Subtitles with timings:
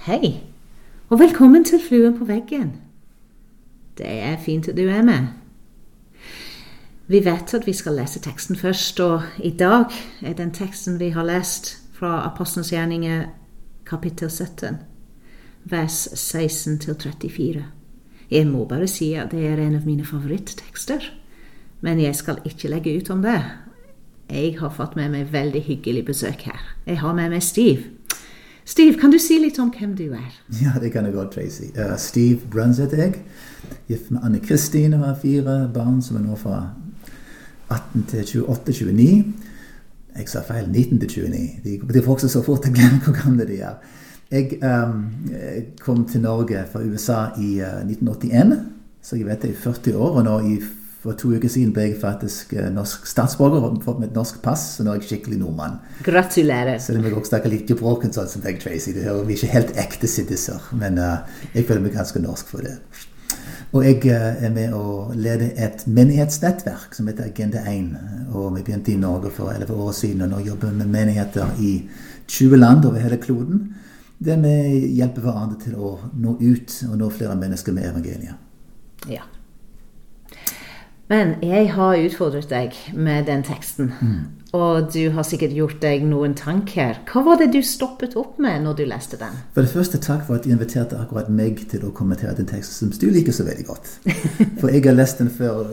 [0.00, 0.40] Hei,
[1.08, 2.70] og velkommen til Fluen på veggen.
[3.98, 5.26] Det er fint at du er med.
[7.06, 9.92] Vi vet at vi skal lese teksten først, og i dag
[10.22, 13.26] er den teksten vi har lest fra Apostelens gjerninger
[13.84, 14.80] kapittel 17,
[15.64, 17.66] vers 16 til 34.
[18.30, 21.12] Jeg må bare si at det er en av mine favorittekster,
[21.80, 23.42] men jeg skal ikke legge ut om det.
[24.30, 26.76] Jeg har fått med meg veldig hyggelig besøk her.
[26.86, 27.99] Jeg har med meg Steve.
[28.70, 30.34] Steve, kan du si litt om hvem du er?
[30.62, 31.72] Ja, det kan jeg godt, Tracy.
[31.74, 32.38] Uh, Steve
[32.94, 33.14] jeg.
[33.88, 36.70] Gift med Anne Kristine og har fire barn som er nå fra
[37.68, 39.32] 18 til 28-29.
[40.16, 40.68] Jeg sa feil.
[40.70, 41.48] 19 til 29.
[41.64, 43.74] De, de vokser så fort jeg glemmer hvor gamle de er.
[44.30, 45.02] Jeg um,
[45.80, 48.54] kom til Norge fra USA i uh, 1981,
[49.02, 50.20] så jeg vet det i 40 år.
[50.20, 50.60] Og nå i
[51.00, 54.66] for to uker siden ble jeg faktisk uh, norsk statsborger og med et norsk pass.
[54.76, 55.78] Så nå er jeg skikkelig nordmann.
[56.04, 56.76] Gratulerer.
[56.82, 58.92] Selv om jeg også snakker litt gebroken sånn som deg, Tracy.
[58.96, 60.60] Det hører vi ikke helt ekte sidiser.
[60.76, 61.22] Men uh,
[61.54, 62.76] jeg føler meg ganske norsk for det.
[63.70, 67.90] Og jeg uh, er med å lede et menighetsnettverk som heter Agenda 1.
[68.34, 71.56] Og vi begynte i Norge for 11 år siden, og nå jobber vi med menigheter
[71.64, 71.74] i
[72.28, 73.70] 20 land over hele kloden.
[74.20, 78.48] Der vi hjelper hverandre til å nå ut og nå flere mennesker med evangeliet.
[79.08, 79.24] Ja.
[81.10, 83.90] Men jeg har utfordret deg med den teksten.
[83.98, 84.20] Mm.
[84.54, 86.96] Og du har sikkert gjort deg noen tanker.
[87.06, 89.36] Hva var det du stoppet opp med når du leste den?
[89.54, 92.90] For det første, takk for at du inviterte akkurat meg til å kommentere den teksten
[92.90, 93.92] som du liker så veldig godt.
[94.60, 95.70] For jeg har lest den før.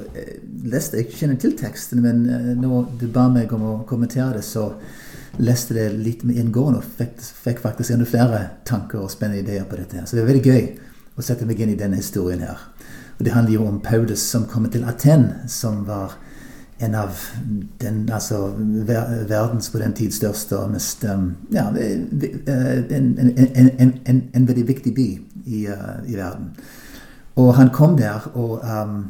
[0.69, 4.45] Lest, jeg kjenner til teksten, men eh, når du ba meg om å kommentere det,
[4.45, 4.69] så
[5.41, 9.65] leste det litt med inngående og fikk, fikk faktisk enda flere tanker og spennende ideer
[9.69, 9.97] på dette.
[9.97, 10.05] her.
[10.09, 12.61] Så det er veldig gøy å sette meg inn i denne historien her.
[13.17, 16.17] Og Det handler jo om Paulus som kommer til Aten, som var
[16.79, 17.09] en av
[17.77, 18.53] den, altså,
[19.27, 22.43] verdens på den tid største og mest um, ja, en,
[23.79, 25.07] en, en, en, veldig viktig by
[25.45, 26.51] i, uh, i, verden.
[27.35, 29.05] Og han kom der, og um,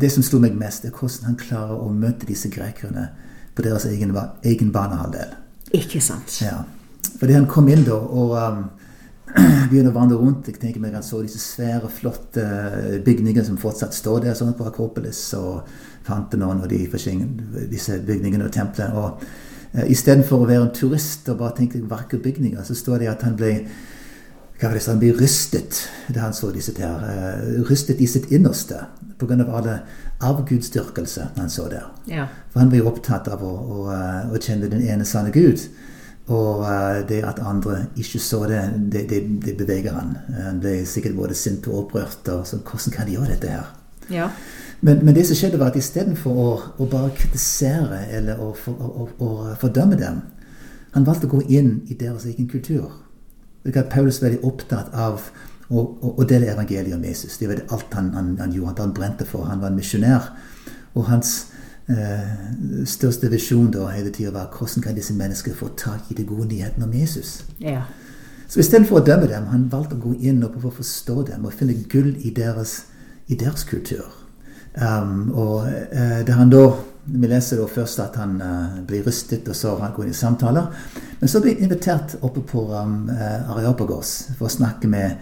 [0.00, 3.08] det som slo meg mest, er hvordan han klarer å møte disse grekerne
[3.54, 4.14] på deres egen,
[4.46, 5.34] egen banehalvdel.
[5.74, 6.38] Ikke sant?
[6.42, 6.62] Ja.
[7.18, 8.64] Fordi han kom inn da, og um,
[9.70, 10.48] begynner å vandre rundt.
[10.50, 12.46] Jeg tenker meg Han så disse svære, flotte
[13.06, 15.68] bygninger som fortsatt står der, sånn på Akropolis og
[16.06, 16.82] Panthenon og de
[17.70, 18.96] disse bygningene og templene.
[18.96, 23.12] Og uh, Istedenfor å være en turist og bare tenke vakre bygninger, så står det
[23.12, 23.54] at han ble
[24.60, 25.78] hva var det, så han ble rystet
[26.12, 27.00] da han så disse der.
[27.00, 28.82] Uh, rystet i sitt innerste
[29.20, 29.44] pga.
[29.48, 29.80] alle
[30.20, 31.86] avgudsdyrkelse han så der.
[32.06, 32.26] Ja.
[32.52, 33.86] For han jo opptatt av å, å,
[34.34, 35.64] å kjenne den ene sanne Gud.
[36.30, 40.14] Og uh, det at andre ikke så det, det, det, det, beveger han.
[40.36, 42.28] Han ble sikkert både sint og opprørt.
[42.28, 43.70] Og så, hvordan kan de gjøre dette her?
[44.10, 44.30] Ja.
[44.80, 49.08] Men, men, det som skjedde, var at istedenfor å, å bare kritisere eller å, å,
[49.10, 49.30] å,
[49.60, 50.22] fordømme dem,
[50.94, 52.88] han valgte å gå inn i deres egen kultur.
[53.90, 55.28] Paulus var veldig opptatt av
[55.68, 55.82] å,
[56.16, 57.36] å, dele evangeliet om Jesus.
[57.38, 58.86] Det var alt han, han, han gjorde.
[58.86, 59.46] Han brente for.
[59.50, 60.30] Han var en misjonær.
[60.96, 61.59] Og hans eh,
[62.86, 66.46] største visjon da hele tida var hvordan kan disse menneskene få tak i de gode
[66.52, 67.40] nyhetene om Jesus.
[67.58, 67.82] Ja.
[68.50, 71.44] Så istedenfor å dømme dem, han valgte å gå inn og prøve å forstå dem
[71.46, 72.80] og finne gull i deres,
[73.30, 74.08] i deres kultur.
[74.74, 76.68] Um, og uh, det han da
[77.10, 80.18] Vi leser da først at han uh, blir rystet, og så han går inn i
[80.18, 80.66] samtaler.
[81.18, 85.16] Men så blir han invitert oppe på um, Areopagos for å snakke med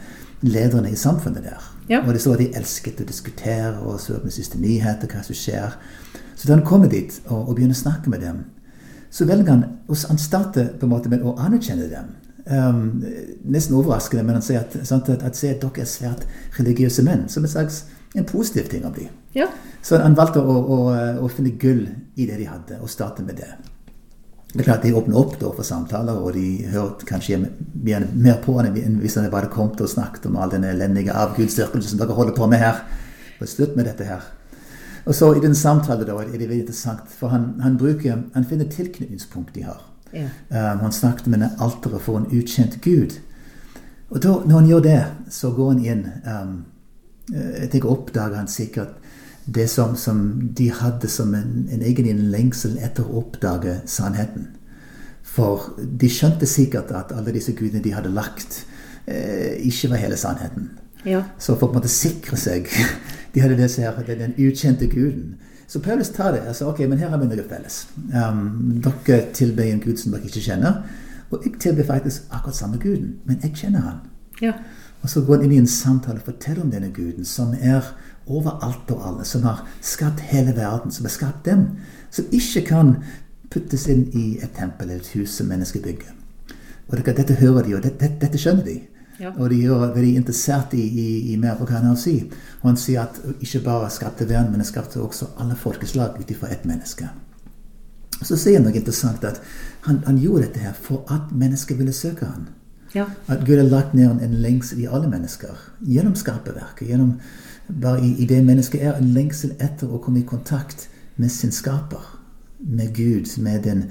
[0.45, 1.71] lederne i samfunnet der.
[1.89, 2.03] Ja.
[2.03, 5.23] Og det står at de elsket å diskutere og så opp med siste nyheter, hva
[5.25, 5.79] som skjer.
[6.39, 8.45] Så da han kommer dit og, og begynner å snakke med dem,
[9.11, 12.11] så velger han og Han starter på en måte med å anerkjenne dem.
[12.49, 13.05] Um,
[13.45, 16.27] nesten overraskende, men han sier at, sant, at, at, at dere er svært
[16.59, 17.25] religiøse menn.
[17.33, 19.09] Som en slags en positiv ting å bli.
[19.37, 19.49] Ja.
[19.85, 20.79] Så han valgte å, å,
[21.25, 21.85] å, finne gull
[22.17, 23.51] i det de hadde, og starte med det.
[24.53, 28.07] Det er klart De åpner opp for samtaler, og de hørte kanskje mer,
[28.45, 32.37] på enn hvis han bare kom og snakket om all den elendige avgudsdyrkelsen dere holder
[32.37, 32.81] på med her.
[33.39, 34.25] Og slutt med dette her.
[35.09, 38.45] Og så I den samtalen da, er det veldig interessant, for han, han, bruker, han
[38.45, 39.81] finner tilknytningspunkt de har.
[40.13, 40.29] Ja.
[40.53, 43.17] Um, han snakket med en alteret for en ukjent gud.
[44.11, 44.99] Og da, når han gjør det,
[45.33, 46.53] så går han inn um,
[47.29, 48.95] Jeg tenker oppdager han sikkert
[49.45, 50.21] det som, som
[50.57, 54.51] de hadde som en, en egen lengsel etter å oppdage sannheten.
[55.25, 58.63] For de skjønte sikkert at alle disse gudene de hadde lagt,
[59.07, 60.71] eh, ikke var hele sannheten.
[61.05, 61.23] Ja.
[61.39, 62.69] Så for å på en måte sikre seg
[63.35, 65.37] De hadde det her, den ukjente guden.
[65.69, 66.41] Så Paulus tar det.
[66.47, 67.89] altså, ok, men her har vi noe felles.
[68.15, 70.83] Um, dere tilber en gud som dere ikke kjenner.
[71.31, 73.99] Og jeg tilber faktisk akkurat samme guden, men jeg kjenner han.
[74.41, 74.53] Ja.
[75.03, 77.85] Og så går han inn i en samtale og forteller om denne guden, som er
[78.27, 81.67] overalt og alle, som har skapt hele verden, som har skapt dem.
[82.11, 82.95] Som ikke kan
[83.53, 86.17] puttes inn i et tempel eller et hus som mennesker bygger.
[86.89, 88.81] Og dette hører de, og det, det, dette skjønner de.
[89.19, 89.33] Ja.
[89.35, 92.21] Og de er veldig interessert i, i, i mer hva han har å si.
[92.61, 96.31] Og han sier at ikke bare skapte verden, men han skapte også alle folkeslag ut
[96.31, 97.09] ifra ett menneske.
[98.23, 99.43] Så sier han noe interessant, at
[99.87, 102.49] han, han gjorde dette her for at mennesker ville søke han.
[102.95, 103.05] Ja.
[103.29, 105.59] At Gud har lagt ned en lengsel i alle mennesker.
[105.87, 106.89] Gjennom skaperverket.
[106.89, 107.19] Gjennom
[107.69, 111.53] bare i, i det mennesket er en lengsel etter å komme i kontakt med sin
[111.53, 112.07] skaper.
[112.59, 113.85] Med Gud, med den,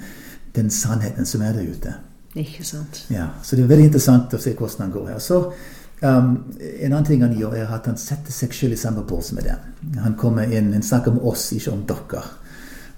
[0.56, 1.94] den sannheten som er der ute.
[2.38, 3.06] Ikke sant.
[3.10, 5.20] Ja, Så det er veldig interessant å se hvordan han går her.
[5.24, 5.40] Så
[6.02, 9.32] um, En annen ting han gjør, er at han setter seg selv i samme bås
[9.34, 9.98] med dem.
[10.04, 12.26] Han kommer inn, han snakker om oss, ikke om dere.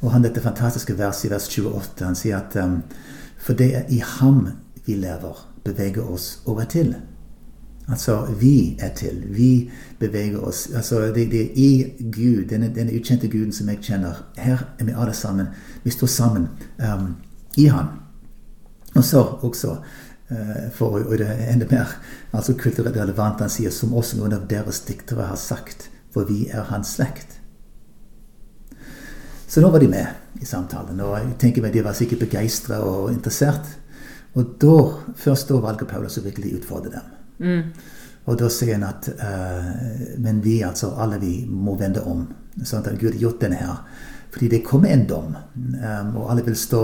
[0.02, 2.82] Og han dette fantastiske verset i vers 28, han sier at um,
[3.40, 4.50] for det er i ham
[4.86, 6.96] vi lever, beveger oss og er til.
[7.90, 9.24] Altså, vi er til.
[9.30, 10.70] Vi beveger oss.
[10.76, 14.20] Altså, det, det er i Gud, denne, denne ukjente Guden som jeg kjenner.
[14.38, 15.48] Her er vi alle sammen.
[15.84, 16.48] Vi står sammen
[16.78, 17.16] um,
[17.58, 17.86] i Han.
[18.96, 19.76] Og så også,
[20.32, 21.98] uh, for å det enda mer
[22.32, 26.48] altså kulturelt relevant, han sier som også noen av deres diktere har sagt, for vi
[26.50, 27.38] er hans slekt.
[29.50, 32.84] Så nå var de med i samtalen, og jeg tenker meg de var sikkert begeistra
[32.86, 33.66] og interessert.
[34.38, 34.76] Og da,
[35.18, 37.16] først da valgte Paulus å virkelig utfordre dem.
[37.40, 37.64] Mm.
[38.30, 42.28] Og da sier han at uh, Men vi, altså alle vi, må vende om.
[42.66, 43.84] Sånn at Gud har gjort denne her.
[44.30, 46.84] Fordi det kommer en dom, um, og alle vil stå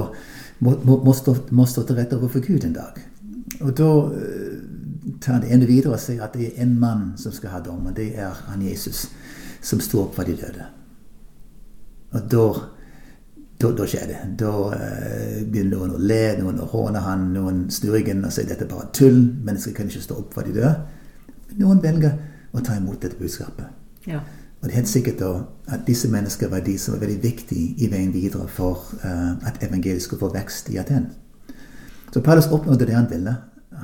[0.66, 2.98] må, må, stå, må stå til rette overfor Gud en dag.
[3.60, 4.56] Og da uh,
[5.22, 7.86] tar det enda videre og sier at det er en mann som skal ha dom,
[7.86, 9.06] og det er han Jesus,
[9.62, 10.72] som sto opp fra de døde.
[12.16, 12.48] Og da
[13.56, 14.22] da, da skjer det.
[14.42, 18.50] Da uh, begynner noen å le, noen å håne han, noen snur ryggen og sier
[18.50, 19.22] dette er bare tull.
[19.45, 20.74] Mennesker kan ikke stå opp for de døde.
[21.51, 22.18] Men noen velger
[22.56, 23.69] å ta imot dette budskapet.
[24.10, 24.19] Ja.
[24.66, 25.28] Og det er helt sikkert da
[25.76, 29.62] at disse menneskene var de som var veldig viktige i veien videre for uh, at
[29.62, 31.06] evangeliet skulle få vekst i Aten.
[32.10, 33.36] Så Paulus oppnådde det han ville.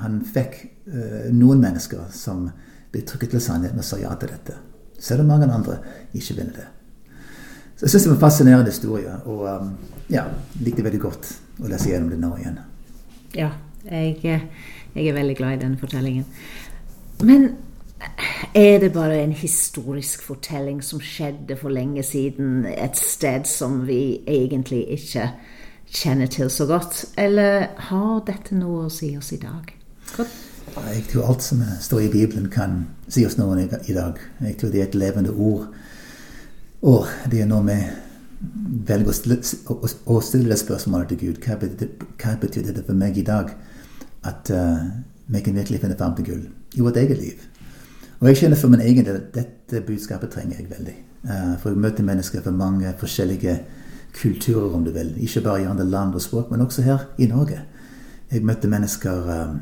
[0.01, 0.57] Han fikk
[0.89, 2.47] uh, noen mennesker som
[2.89, 4.57] ble trykket til sannheten og sa ja til dette.
[4.97, 5.77] Selv om mange andre
[6.17, 6.65] ikke ville det.
[7.77, 9.71] Så jeg syns det var en fascinerende historie, og um,
[10.09, 10.25] ja,
[10.65, 12.57] likte veldig godt å lese gjennom det nå igjen.
[13.37, 13.53] Ja,
[13.85, 16.25] jeg, jeg er veldig glad i denne fortellingen.
[17.21, 17.51] Men
[18.53, 24.21] er det bare en historisk fortelling som skjedde for lenge siden et sted som vi
[24.27, 25.29] egentlig ikke
[25.91, 27.05] kjenner til så godt?
[27.17, 29.73] Eller har dette noe å si oss i dag?
[30.15, 30.27] Hva?
[30.71, 34.19] Jeg tror alt som står i Bibelen, kan si oss noe i dag.
[34.41, 35.67] Jeg tror det er et levende ord.
[36.81, 37.77] Og det er når vi
[38.87, 43.51] velger å stille, det spørsmålet til Gud hva betyr, hva det for meg i dag
[44.27, 44.87] at uh,
[45.27, 46.45] vi kan virkelig finne fram til gull
[46.77, 47.43] i vårt eget liv?
[48.21, 50.95] Og jeg kjenner for min egen del at dette budskapet trenger jeg veldig.
[51.23, 53.59] Uh, for jeg møter mennesker fra mange forskjellige
[54.13, 55.15] kulturer, om du vil.
[55.17, 57.61] Ikke bare i andre land og språk, men også her i Norge.
[58.31, 59.55] Jeg møter mennesker uh,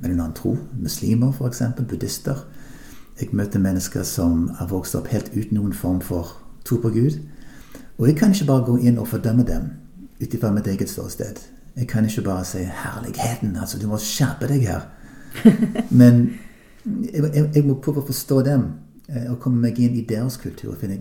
[0.00, 0.56] med en annen tro.
[0.76, 1.62] Muslimer, f.eks.
[1.88, 2.44] Buddhister.
[3.20, 7.18] Jeg møter mennesker som har vokst opp helt uten noen form for tro på Gud.
[7.98, 9.70] Og jeg kan ikke bare gå inn og fordømme dem
[10.22, 11.40] ut ifra mitt eget ståsted.
[11.76, 14.80] Jeg kan ikke bare si 'herligheten', altså du må skjerpe deg her.
[16.00, 16.32] Men
[16.84, 18.70] jeg, jeg, jeg, må prøve å forstå dem
[19.28, 20.72] og komme meg inn i deres kultur.
[20.72, 20.98] og finne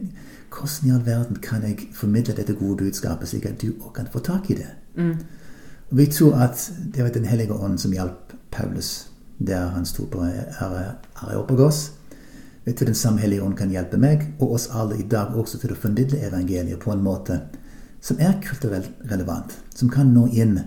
[0.51, 4.09] Hvordan i all verden kan jeg formidle dette gode budskapet, slik at du òg kan
[4.11, 4.67] få tak i det?
[4.95, 5.13] Mm.
[5.91, 9.07] Og Vi tror at det var Den hellige ånd som hjalp Paulus
[9.39, 10.21] der han sto på
[11.15, 11.91] Areopagos.
[12.65, 15.57] Vet du, Den samme hellige ånd kan hjelpe meg og oss alle i dag også
[15.57, 17.39] til å formidle evangeliet på en måte
[18.01, 19.57] som er kulturelt relevant.
[19.75, 20.59] Som kan nå inn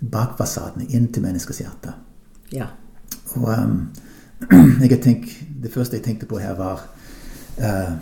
[0.00, 1.94] bak fasadene, inn til menneskers hjerte.
[2.52, 2.66] Ja.
[3.36, 3.76] Og um,
[4.82, 5.30] jeg tenk,
[5.62, 6.82] Det første jeg tenkte på her, var
[7.58, 7.94] uh,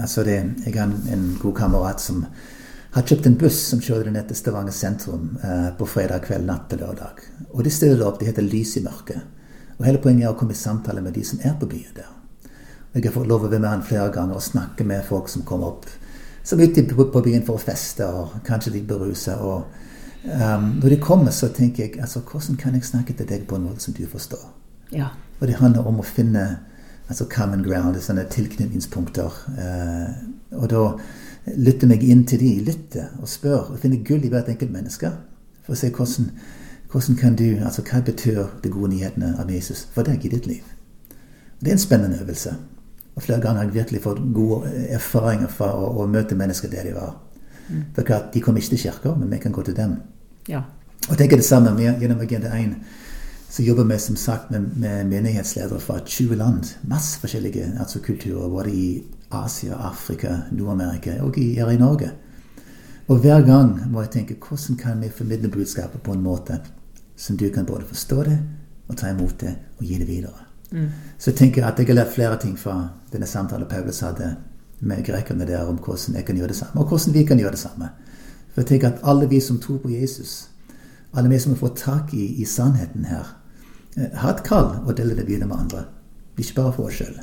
[0.00, 2.24] altså det, Jeg har en, en god kamerat som
[2.94, 6.68] har kjøpt en buss som kjører ned til Stavanger sentrum uh, på fredag kveld natt
[6.70, 7.22] til lørdag.
[7.52, 9.22] Og de stiller opp, det heter Lys i mørket.
[9.78, 12.10] Og Hele poenget er å komme i samtale med de som er på byen der.
[12.92, 15.28] Og Jeg har fått lov å være med han flere ganger og snakke med folk
[15.28, 15.90] som kommer opp
[16.44, 19.38] som er ute på byen for å feste og kanskje litt berusa.
[19.40, 23.56] Um, når de kommer, så tenker jeg altså, hvordan kan jeg snakke til deg på
[23.56, 24.44] en måte som du forstår?
[24.92, 25.08] Ja.
[25.40, 26.44] Og det handler om å finne
[27.08, 29.38] altså common ground, sånne tilknytningspunkter.
[29.58, 30.84] Uh, og da
[31.60, 35.10] lytte meg inn til de, lytte og spør, og finne gull i hvert enkelt menneske.
[35.64, 36.30] For å se hvordan,
[36.92, 40.48] hvordan kan du, altså hva betyr de gode nyhetene av Jesus for deg i ditt
[40.48, 40.64] liv.
[41.58, 42.54] Og Det er en spennende øvelse.
[43.14, 46.88] Og flere ganger har jeg virkelig fått gode erfaringer fra å, å møte mennesker der
[46.88, 47.14] de var.
[47.68, 47.84] Mm.
[47.94, 49.98] For klart, De kom ikke til kirka, men vi kan gå til dem.
[50.48, 50.64] Ja.
[51.08, 52.74] Og tenker det samme med, gjennom Agenda 1.
[53.54, 56.64] Så jobber vi som sagt med, med menighetsledere fra 20 land.
[56.82, 58.48] Masse forskjellige altså kulturer.
[58.50, 62.08] Både i Asia, Afrika, Nord-Amerika og i, her i Norge.
[63.06, 66.56] Og hver gang må jeg tenke hvordan kan vi formidle budskapet på en måte
[67.16, 68.40] som du kan både forstå det
[68.88, 70.48] og ta imot det og gi det videre.
[71.18, 74.32] Så jeg tenker at jeg har lært flere ting fra denne samtalen Paulus hadde
[74.80, 77.54] med grekerne der om hvordan jeg kan gjøre det samme, og hvordan vi kan gjøre
[77.54, 77.88] det samme.
[78.50, 80.48] For jeg tenker at alle vi som tror på Jesus,
[81.14, 83.43] alle vi som har fått tak i, i sannheten her,
[83.96, 85.84] har et kall å dele det videre med andre.
[86.38, 87.14] Ikke bare for oss sjøl.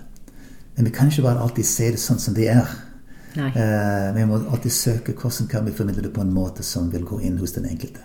[0.75, 2.69] Men vi kan ikke bare alltid se det sånn som det er.
[3.35, 7.05] Eh, vi må alltid søke hvordan kan vi formidle det på en måte som vil
[7.07, 8.03] gå inn hos den enkelte.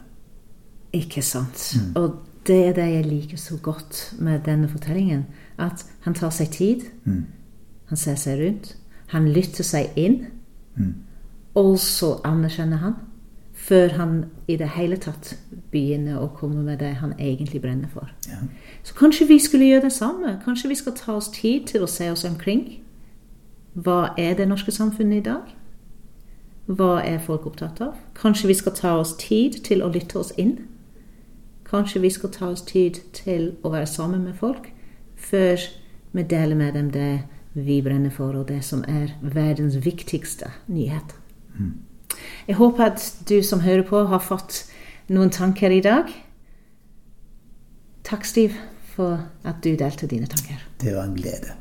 [0.94, 1.72] Ikke sant.
[1.98, 5.26] Og det er det jeg liker så godt med denne fortellingen.
[5.58, 6.86] At han tar seg tid.
[7.86, 8.76] Han ser seg rundt.
[9.14, 10.26] Han lytter seg inn.
[11.56, 12.96] Og så anerkjenner han.
[13.66, 15.32] Før han i det hele tatt
[15.72, 18.12] begynner å komme med det han egentlig brenner for.
[18.28, 18.44] Ja.
[18.86, 20.36] Så kanskje vi skulle gjøre det samme.
[20.44, 22.62] Kanskje vi skal ta oss tid til å se oss omkring.
[23.74, 25.50] Hva er det norske samfunnet i dag?
[26.66, 27.98] Hva er folk opptatt av?
[28.14, 30.56] Kanskje vi skal ta oss tid til å lytte oss inn?
[31.66, 34.70] Kanskje vi skal ta oss tid til å være sammen med folk
[35.16, 35.58] før
[36.12, 41.16] vi deler med dem det vi brenner for, og det som er verdens viktigste nyhet.
[42.48, 44.64] Jeg håper at du som hører på, har fått
[45.12, 46.10] noen tanker i dag.
[48.06, 48.56] Takk, Stiv,
[48.94, 50.62] for at du delte dine tanker.
[50.80, 51.54] Det var en glede.